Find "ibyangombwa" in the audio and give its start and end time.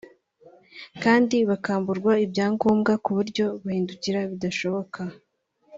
2.25-2.93